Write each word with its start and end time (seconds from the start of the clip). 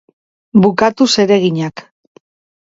Bukatu 0.63 1.03
zereginak. 1.17 1.75